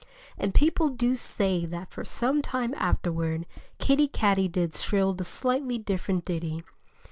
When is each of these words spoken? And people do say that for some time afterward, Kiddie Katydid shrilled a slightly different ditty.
And 0.35 0.51
people 0.55 0.89
do 0.89 1.15
say 1.15 1.63
that 1.67 1.91
for 1.91 2.03
some 2.03 2.41
time 2.41 2.73
afterward, 2.75 3.45
Kiddie 3.77 4.07
Katydid 4.07 4.73
shrilled 4.73 5.21
a 5.21 5.23
slightly 5.23 5.77
different 5.77 6.25
ditty. 6.25 6.63